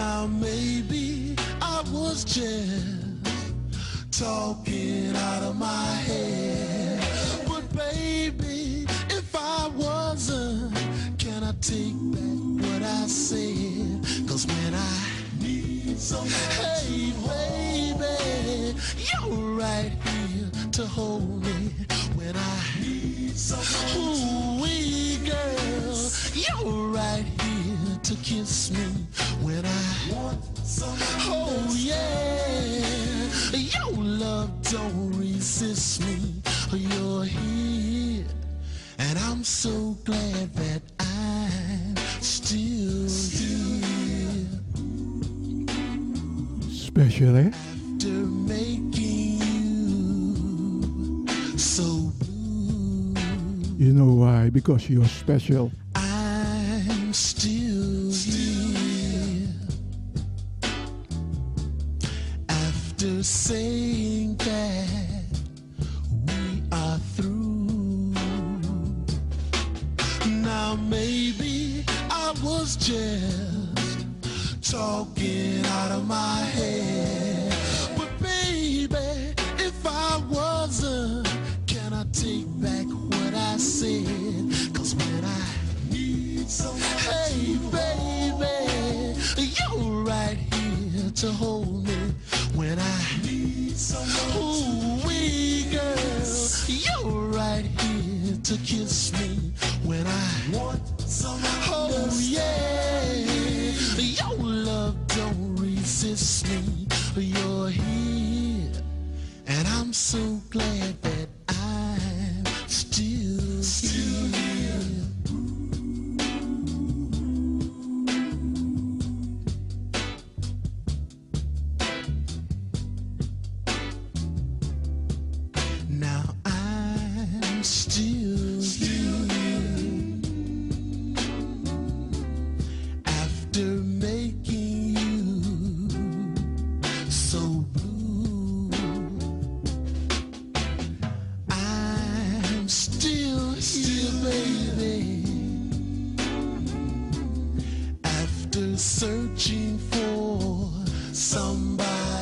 Now 0.01 0.27
maybe 0.27 1.37
I 1.61 1.85
was 1.93 2.25
just 2.25 3.21
talking 4.11 5.15
out 5.15 5.43
of 5.43 5.57
my 5.57 5.93
head. 6.09 7.05
But 7.47 7.71
baby, 7.77 8.87
if 9.11 9.37
I 9.37 9.69
wasn't, 9.77 10.75
can 11.19 11.45
I 11.45 11.53
take 11.61 11.99
back 12.15 12.65
what 12.65 12.83
I 12.83 13.07
said? 13.09 14.01
Cause 14.27 14.47
when 14.47 14.75
I 14.75 14.97
need 15.39 15.99
some 15.99 16.27
Hey 16.29 17.13
baby, 17.29 18.81
you're 19.07 19.55
right 19.55 19.93
here 20.07 20.51
to 20.73 20.87
hold 20.87 21.43
me 21.45 21.75
when 22.15 22.35
I 22.37 22.57
need 22.81 23.37
some 23.37 23.69
Ooh, 24.01 24.63
wee 24.63 25.19
girl, 25.27 26.11
you're 26.33 26.89
right 26.89 27.27
here 27.43 27.99
to 28.03 28.15
kiss 28.23 28.71
me 28.71 29.10
when 29.51 29.65
I 29.65 30.13
want. 30.13 30.39
Oh 31.27 31.75
yeah, 31.77 33.27
your 33.53 33.93
love 34.03 34.51
don't 34.71 35.13
resist 35.19 36.01
me. 36.07 36.43
You're 36.73 37.25
here, 37.25 38.25
and 38.99 39.19
I'm 39.19 39.43
so 39.45 39.97
glad 40.05 40.55
that 40.55 40.83
I'm 41.01 41.97
still 42.21 43.09
here. 43.37 44.47
Special, 46.71 47.37
eh? 47.37 47.43
hè? 47.43 47.49
After 47.49 48.27
making 48.47 49.43
you 49.43 51.27
so 51.59 52.13
You 53.79 53.93
know 53.95 54.15
why? 54.15 54.51
Because 54.51 54.93
you're 54.93 55.09
special. 55.09 55.71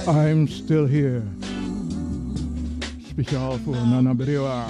I'm 0.08 0.48
still 0.48 0.86
here. 0.86 1.22
Speciaal 3.08 3.58
voor 3.58 3.74
Nana 3.74 4.14
Brewa. 4.14 4.66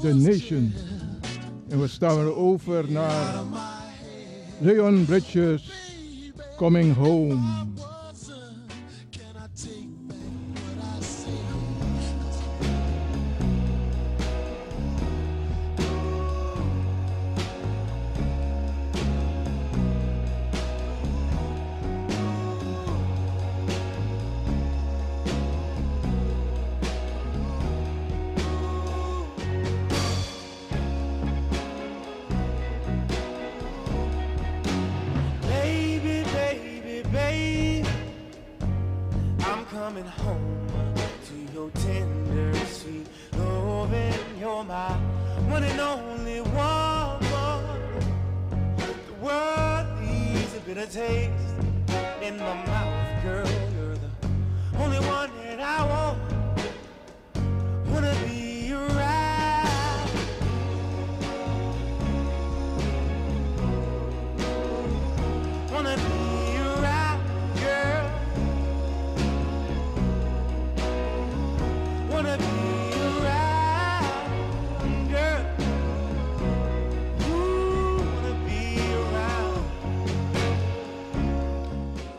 The 0.00 0.14
Nation. 0.14 0.72
En 1.68 1.80
we 1.80 1.88
staan 1.88 2.34
over 2.34 2.90
naar 2.90 3.42
Leon 4.58 5.04
Bridges 5.04 5.72
Coming 6.56 6.94
Home. 6.94 7.40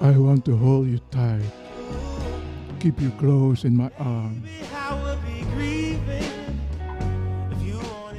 I 0.03 0.17
want 0.17 0.43
to 0.45 0.57
hold 0.57 0.87
you 0.87 0.99
tight, 1.11 1.39
keep 2.81 2.99
you 2.99 3.09
close 3.11 3.63
in 3.63 3.77
my 3.77 3.89
arms. 3.97 4.49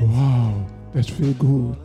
Wow, 0.00 0.66
that's 0.94 1.10
feel 1.10 1.34
good. 1.34 1.76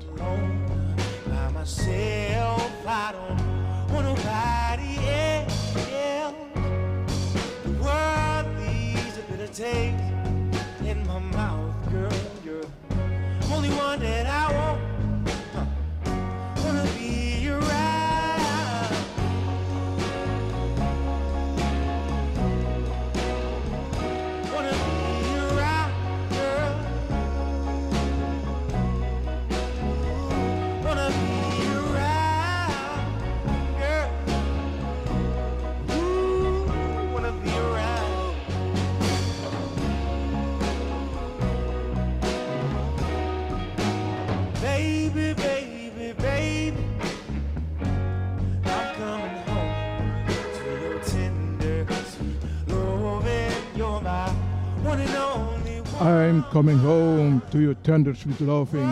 Coming 56.51 56.79
home 56.79 57.41
to 57.51 57.59
your 57.59 57.75
tender 57.83 58.15
sweet 58.15 58.39
loving. 58.41 58.89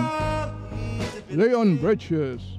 Leon 1.30 1.78
Bridges. 1.80 2.58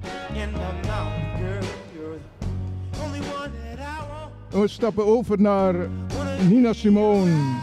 En 4.51 4.61
we 4.61 4.67
stappen 4.67 5.05
over 5.05 5.41
naar 5.41 5.75
Nina 6.47 6.73
Simone. 6.73 7.55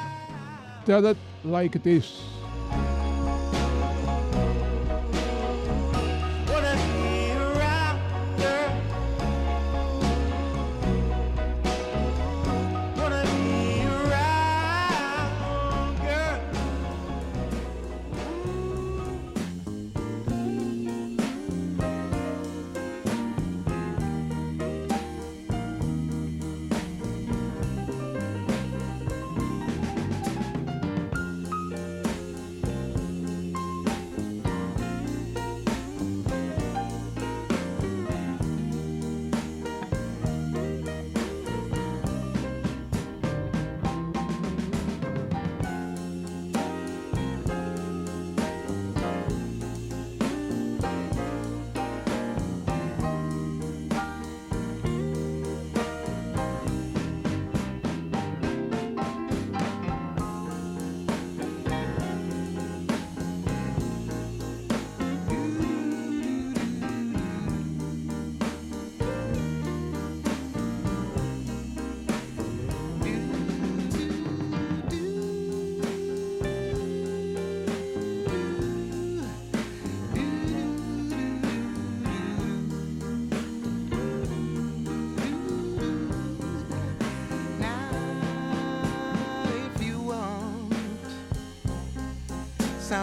Tell 0.85 1.05
it 1.05 1.17
like 1.43 1.77
it 1.77 1.87
is. 1.87 2.26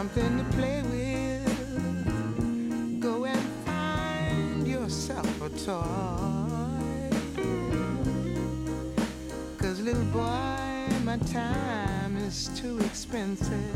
something 0.04 0.36
to 0.36 0.44
play 0.56 0.82
with. 0.82 1.80
Go 3.00 3.24
and 3.24 3.40
find 3.64 4.68
yourself 4.68 5.40
a 5.40 5.48
toy. 5.48 7.08
Cause 9.56 9.80
little 9.80 10.04
boy, 10.12 10.88
my 11.04 11.16
time 11.32 12.18
is 12.18 12.50
too 12.54 12.78
expensive. 12.80 13.73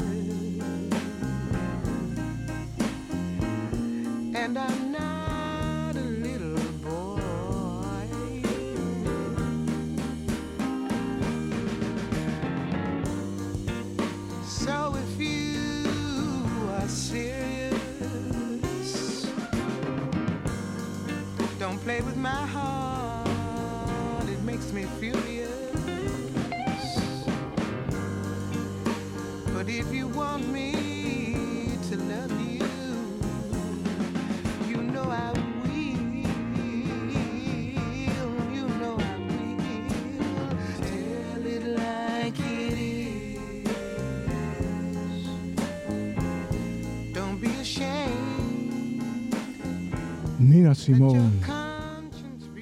Nina 50.69 50.75
Simone. 50.75 51.31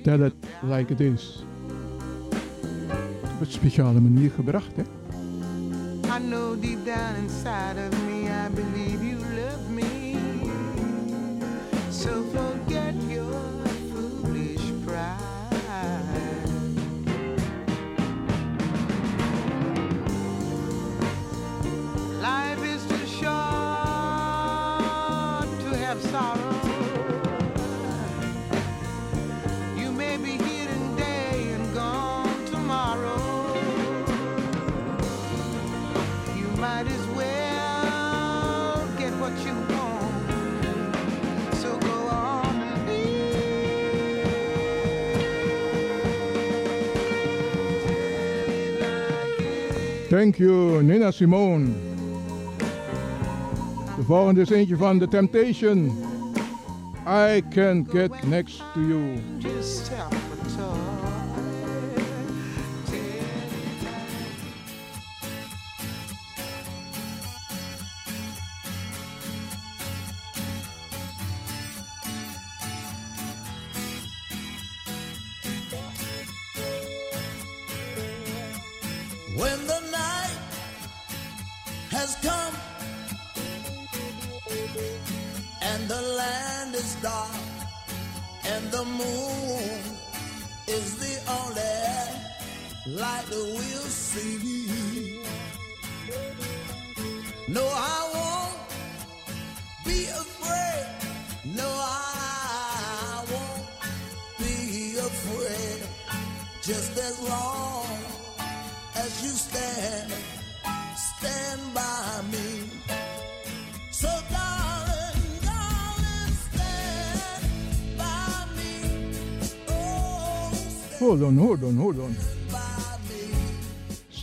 Tell 0.05 0.23
it 0.23 0.35
like 0.63 0.93
it 0.93 1.01
is. 1.01 1.45
Op 3.35 3.41
een 3.41 3.47
speciale 3.47 4.01
manier 4.01 4.31
gebracht, 4.31 4.77
hè? 4.77 4.83
Thank 50.27 50.41
you, 50.41 50.83
Nina 50.83 51.13
Simone. 51.13 51.69
De 53.97 54.03
volgende 54.03 54.41
is 54.41 54.51
eentje 54.51 54.77
van 54.77 54.99
The 54.99 55.09
Temptation. 55.09 55.93
I 57.07 57.43
can 57.51 57.87
get 57.93 58.25
next 58.25 58.63
to 58.75 58.81
you. 58.81 59.19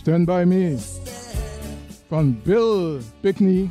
Stand 0.04 0.26
by 0.26 0.44
Me 0.44 0.76
von 2.10 2.32
Bill 2.44 3.00
Pickney, 3.22 3.70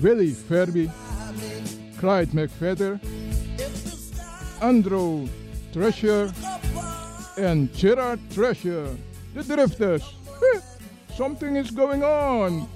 Willie 0.00 0.32
Ferby, 0.32 0.90
Clyde 2.00 2.30
McFeather, 2.30 2.98
Andrew 4.60 5.28
Treasure, 5.72 6.32
and 7.38 7.72
Gerard 7.72 8.18
Treasure, 8.32 8.96
the 9.32 9.44
Drifters. 9.44 10.02
Something 11.14 11.54
is 11.54 11.70
going 11.70 12.02
on. 12.02 12.66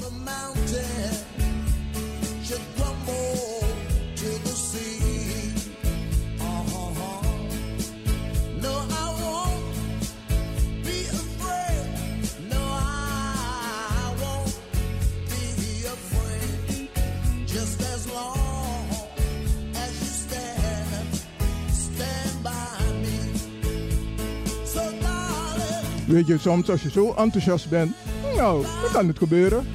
Weet 26.11 26.27
je, 26.27 26.39
soms 26.39 26.71
als 26.71 26.83
je 26.83 26.91
zo 26.91 27.15
enthousiast 27.15 27.69
bent, 27.69 27.95
nou, 28.37 28.63
dan 28.63 28.93
kan 28.93 29.07
het 29.07 29.19
gebeuren. 29.19 29.67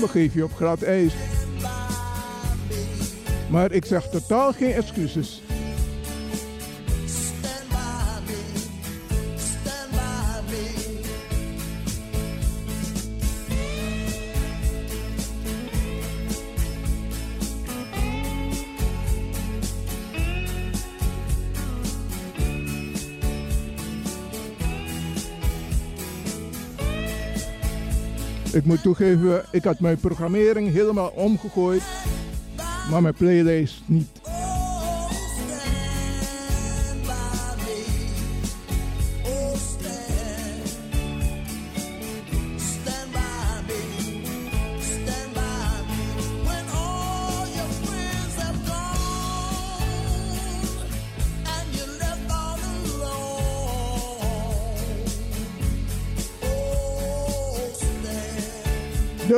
Dan 0.00 0.08
geef 0.08 0.34
je 0.34 0.44
op 0.44 0.54
glad 0.54 0.82
ijs. 0.82 1.12
Maar 3.50 3.72
ik 3.72 3.84
zeg 3.84 4.08
totaal 4.08 4.52
geen 4.52 4.72
excuses. 4.72 5.41
Ik 28.62 28.68
moet 28.68 28.82
toegeven, 28.82 29.44
ik 29.50 29.64
had 29.64 29.80
mijn 29.80 29.96
programmering 29.96 30.72
helemaal 30.72 31.08
omgegooid, 31.08 31.82
maar 32.90 33.02
mijn 33.02 33.14
playlist 33.14 33.82
niet. 33.86 34.21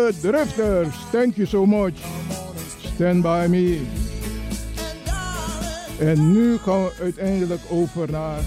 the 0.05 0.12
Drifters. 0.20 0.94
Thank 1.11 1.38
you 1.38 1.46
so 1.46 1.64
much. 1.64 1.94
Stand 2.94 3.22
by 3.22 3.46
me. 3.48 3.80
En 5.98 6.32
nu 6.32 6.59
gaan 6.59 6.84
we 6.84 6.92
uiteindelijk 7.00 7.61
over 7.70 8.11
naar 8.11 8.40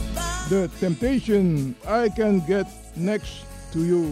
The 0.49 0.69
Temptation. 0.79 1.75
I 2.03 2.09
can 2.15 2.43
get 2.47 2.65
next 2.93 3.45
to 3.71 3.79
you. 3.79 4.05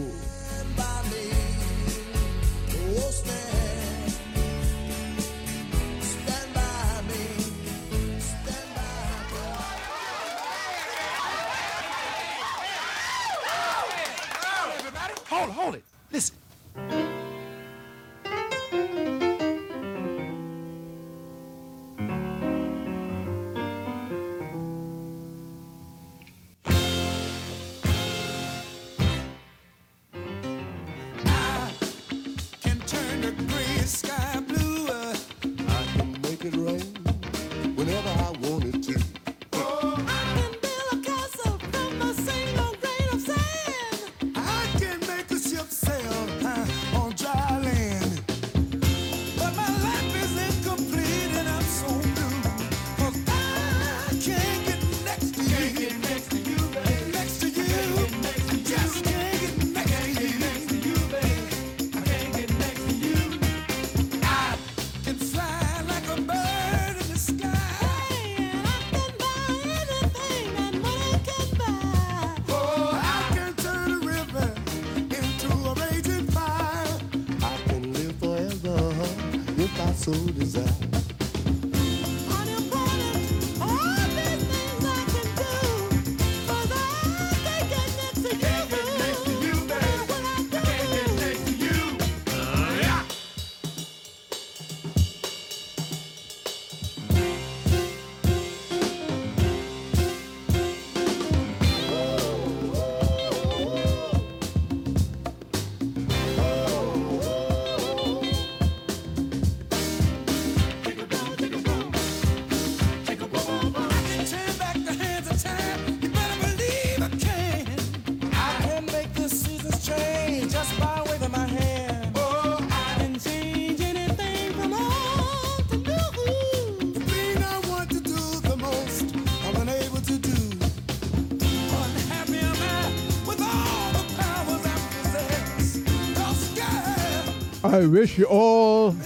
I 137.76 137.84
wish 137.86 138.16
you 138.16 138.24
all 138.24 138.96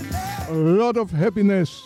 a 0.48 0.52
lot 0.52 0.96
of 0.96 1.10
happiness. 1.10 1.82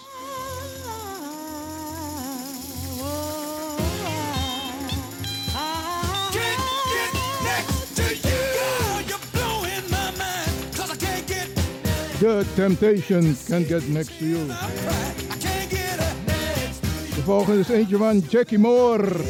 The 12.20 12.46
Temptation 12.54 13.34
Can't 13.46 13.66
get 13.66 13.88
next 13.88 14.18
to 14.18 14.24
you. 14.26 14.46
De 17.14 17.22
volgende 17.24 17.60
is 17.60 17.68
eentje 17.68 17.96
van 17.96 18.18
Jackie 18.28 18.58
Moore. 18.58 19.20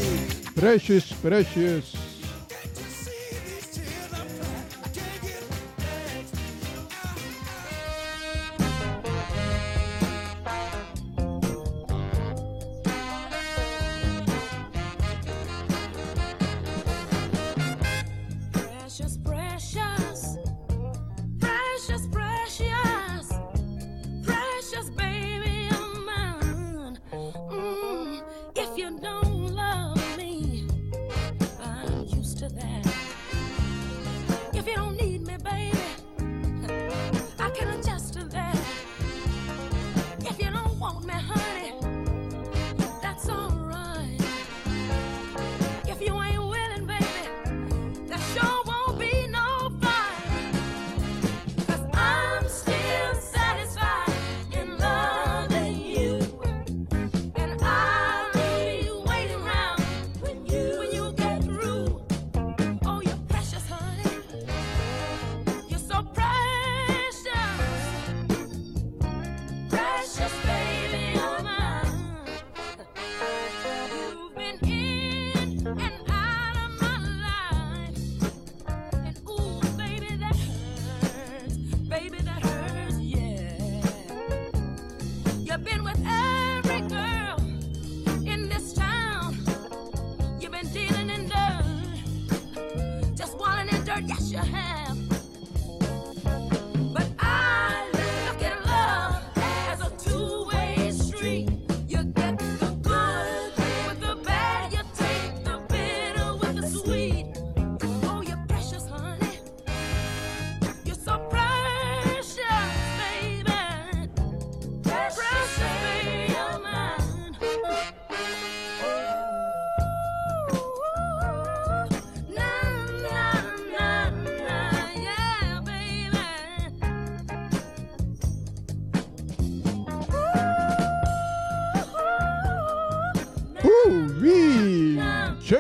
Precious, 0.55 1.13
precious. 1.13 1.15
Precious, 1.21 1.94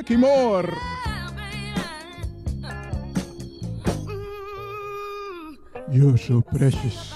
Jackie 0.04 0.20
Moore. 0.20 0.76
You're 5.90 6.18
so 6.18 6.42
precious. 6.42 7.14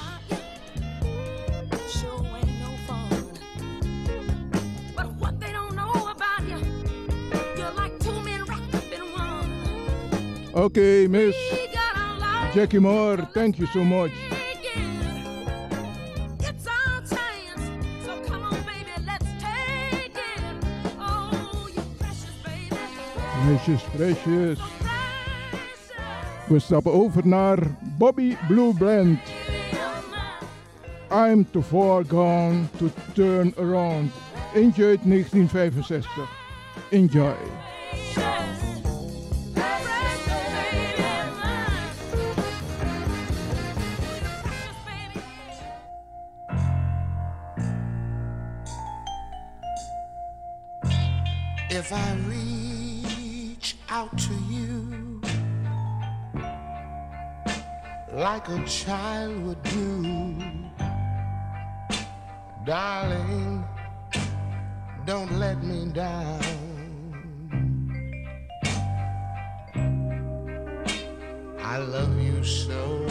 Okay, 10.55 11.07
Miss 11.09 11.36
Jackie 12.55 12.78
Moore, 12.78 13.18
thank 13.34 13.59
you 13.59 13.66
so 13.66 13.84
much. 13.84 14.12
Precious, 23.49 23.82
precious. 23.96 24.59
We 26.49 26.59
stappen 26.59 26.92
over 26.92 27.26
naar 27.26 27.59
Bobby 27.80 28.36
Blue 28.49 28.74
Brand. 28.74 29.18
I'm 31.11 31.51
too 31.51 31.62
far 31.62 32.05
gone 32.05 32.68
to 32.76 32.90
turn 33.14 33.55
around. 33.57 34.12
Uit 34.55 34.74
1965. 34.76 36.28
Enjoy. 36.90 37.34
If 51.70 51.92
I 51.92 52.28
like 58.31 58.49
a 58.51 58.62
child 58.66 59.43
would 59.45 59.62
do, 59.62 60.37
darling, 62.66 63.64
don't 65.07 65.33
let 65.39 65.62
me 65.62 65.87
down. 65.87 66.39
I 71.74 71.79
love 71.79 72.20
you 72.20 72.45
so, 72.45 73.07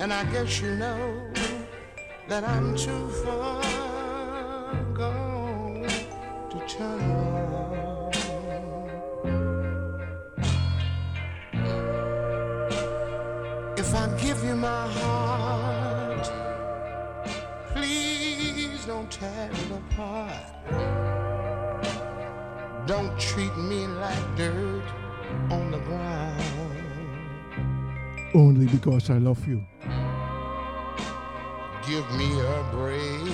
and 0.00 0.10
I 0.10 0.24
guess 0.32 0.62
you 0.62 0.76
know 0.76 1.30
that 2.30 2.42
I'm 2.42 2.74
too 2.74 3.08
far 3.22 3.77
apart. 19.78 20.44
Don't 22.86 23.18
treat 23.18 23.54
me 23.56 23.86
like 23.86 24.36
dirt 24.36 24.82
on 25.50 25.70
the 25.70 25.78
ground. 25.78 26.78
Only 28.34 28.66
because 28.66 29.10
I 29.10 29.18
love 29.18 29.46
you. 29.46 29.64
Give 31.86 32.08
me 32.20 32.30
a 32.40 32.64
break. 32.72 33.32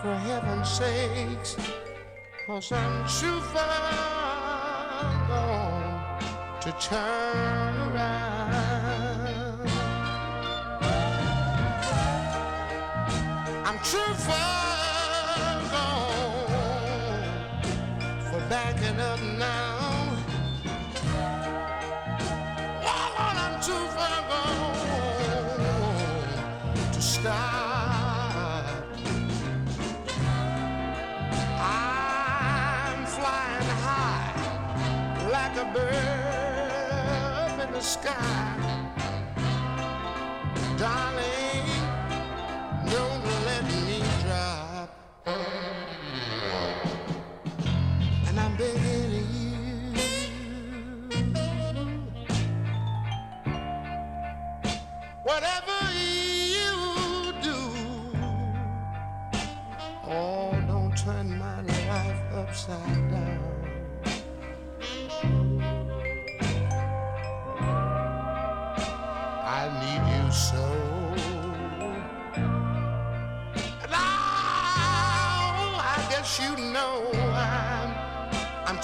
For 0.00 0.14
heaven's 0.14 0.70
sakes, 0.70 1.56
cause 2.46 2.70
I'm 2.72 3.04
too 3.08 3.40
far 3.52 5.28
gone 5.28 6.60
to 6.60 6.72
turn 6.80 7.67
backing 18.80 19.00
up 19.00 19.20
now. 19.38 20.16
Oh, 22.84 23.14
Lord, 23.18 23.36
I'm 23.36 23.60
too 23.60 23.86
far 23.94 24.20
gone 24.28 25.72
to 26.92 27.00
stop. 27.00 28.64
I'm 31.60 33.06
flying 33.06 33.70
high 33.84 34.34
like 35.30 35.56
a 35.56 35.64
bird 35.72 37.60
in 37.66 37.72
the 37.72 37.80
sky. 37.80 38.47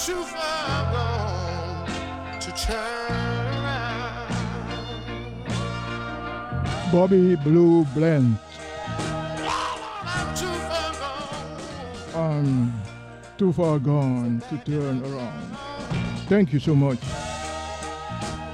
Too 0.05 0.23
far 0.25 0.93
gone 0.93 1.87
to 2.39 2.53
turn 2.53 3.47
around. 3.57 4.35
Bobby 6.93 7.37
Blue 7.37 7.87
Blend. 7.95 8.37
I'm 10.05 10.35
too 10.37 10.47
far 10.69 10.93
gone. 11.01 12.15
I'm 12.15 12.73
too 13.39 13.53
far 13.55 13.79
gone 13.79 14.43
to 14.51 14.59
turn 14.71 15.03
around. 15.05 15.57
Thank 16.29 16.53
you 16.53 16.61
so 16.61 16.75
much. 16.75 16.99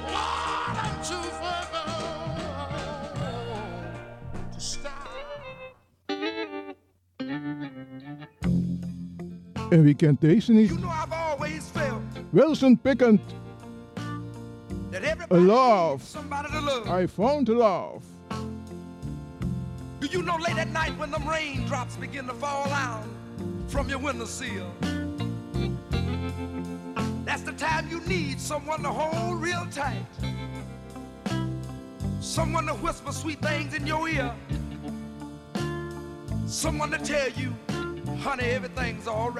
I'm 0.07 1.03
too 1.03 1.21
far 1.39 1.67
gone 1.73 2.37
to 4.53 4.59
stop. 4.59 4.91
En 9.69 9.81
wie 9.83 9.95
kent 9.95 10.21
deze 10.21 10.51
niet? 10.53 10.71
I've 12.33 12.39
always 12.39 12.59
felt 12.59 12.73
Wilson 12.73 12.77
Pickett. 12.77 13.19
that 14.91 15.27
A 15.31 15.37
love. 15.37 16.03
somebody 16.03 16.49
to 16.51 16.61
love. 16.61 16.89
I 16.89 17.07
found 17.07 17.49
a 17.49 17.53
love. 17.53 18.03
Do 19.99 20.07
you 20.07 20.21
know 20.21 20.37
late 20.37 20.57
at 20.57 20.69
night 20.69 20.97
when 20.97 21.11
the 21.11 21.19
raindrops 21.19 21.95
begin 21.97 22.27
to 22.27 22.33
fall 22.33 22.67
out 22.69 23.03
from 23.67 23.89
your 23.89 23.99
windowsill? 23.99 24.71
That's 27.25 27.43
the 27.43 27.53
time 27.53 27.89
you 27.89 27.99
need 28.01 28.39
someone 28.39 28.81
to 28.83 28.89
hold 28.89 29.41
real 29.41 29.65
tight. 29.71 30.05
Someone 32.19 32.65
to 32.67 32.73
whisper 32.73 33.11
sweet 33.11 33.41
things 33.41 33.73
in 33.73 33.85
your 33.87 34.07
ear. 34.09 34.33
Someone 36.47 36.91
to 36.91 36.97
tell 36.97 37.29
you, 37.31 37.53
honey, 38.19 38.43
everything's 38.45 39.07
all 39.07 39.31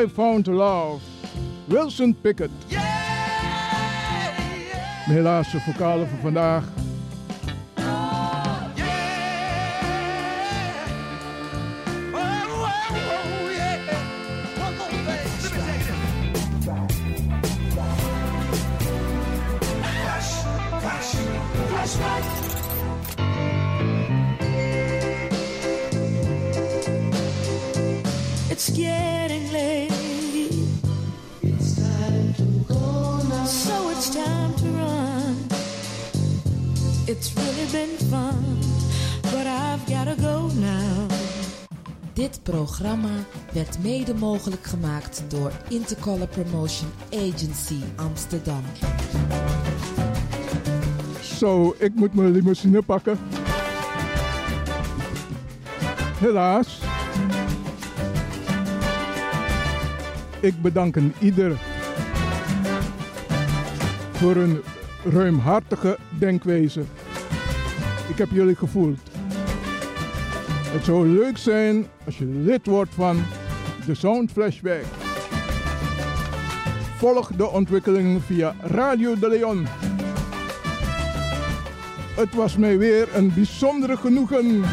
I 0.00 0.08
found 0.08 0.48
a 0.48 0.52
love. 0.52 1.02
Wilson 1.68 2.14
Pickett. 2.14 2.50
De 5.06 5.12
helaas 5.12 5.48
vocale 5.48 6.06
van 6.06 6.18
vandaag. 6.18 6.79
Programma 42.80 43.24
werd 43.52 43.82
mede 43.82 44.14
mogelijk 44.14 44.64
gemaakt 44.64 45.24
door 45.28 45.52
Intercolor 45.68 46.26
Promotion 46.26 46.90
Agency 47.12 47.78
Amsterdam. 47.96 48.62
Zo, 51.22 51.74
ik 51.78 51.94
moet 51.94 52.14
mijn 52.14 52.30
limousine 52.30 52.82
pakken. 52.82 53.18
Helaas. 56.18 56.80
Ik 60.40 60.62
bedank 60.62 60.96
een 60.96 61.14
ieder 61.18 61.58
voor 64.12 64.36
een 64.36 64.60
ruimhartige 65.04 65.98
denkwijze. 66.18 66.80
Ik 68.08 68.18
heb 68.18 68.30
jullie 68.30 68.56
gevoeld. 68.56 69.09
Het 70.72 70.84
zou 70.84 71.08
leuk 71.08 71.38
zijn 71.38 71.86
als 72.04 72.18
je 72.18 72.24
lid 72.24 72.66
wordt 72.66 72.94
van 72.94 73.22
de 73.86 73.94
Sound 73.94 74.32
Flashback. 74.32 74.84
Volg 76.96 77.30
de 77.36 77.48
ontwikkelingen 77.48 78.20
via 78.20 78.54
Radio 78.60 79.18
de 79.18 79.28
Leon. 79.28 79.66
Het 82.16 82.34
was 82.34 82.56
mij 82.56 82.78
weer 82.78 83.16
een 83.16 83.34
bijzondere 83.34 83.96
genoegen. 83.96 84.64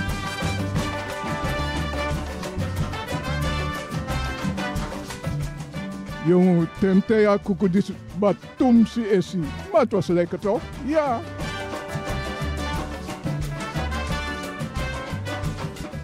Jongen, 6.25 6.69
temtea 6.79 7.37
kukudis 7.37 7.91
batumsi 8.19 9.09
esi. 9.09 9.39
Maar 9.71 9.81
het 9.81 9.91
was 9.91 10.07
lekker 10.07 10.39
toch? 10.39 10.61
Ja. 10.85 11.21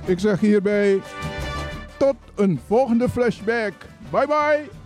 Ik 0.06 0.20
zeg 0.20 0.40
hierbij 0.40 1.02
tot 1.98 2.16
een 2.36 2.60
volgende 2.68 3.10
flashback. 3.10 3.74
Bye 4.10 4.28
bye. 4.28 4.83